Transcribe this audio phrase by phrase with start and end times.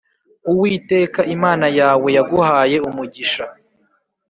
[0.51, 3.43] Uwiteka Imana yawe yaguhaye umugisha